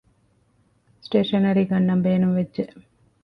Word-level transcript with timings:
ސްޓޭޝަނަރީޒް 1.05 1.69
ގަންނަން 1.71 2.03
ބޭނުންވެއްޖެ 2.05 2.63